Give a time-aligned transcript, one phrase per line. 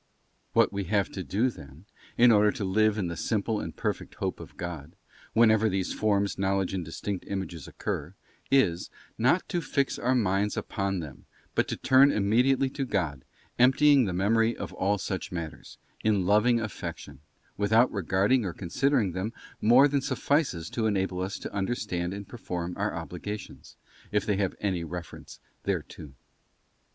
[0.53, 1.85] What we have to do, then,
[2.17, 4.95] in order to live in the simple and perfect Hope of God,
[5.33, 8.15] whenever these forms, knowledge, and distinct images occur,
[8.49, 13.23] is, not to fix our minds upon them but to turn immediately to God,
[13.59, 17.19] emptying the Memory of all such matters, in loving affection,
[17.55, 19.31] without regarding or considering them
[19.61, 23.77] more than suffices to enable us to under stand and perform our obligations,
[24.11, 26.13] if they have any reference thereto.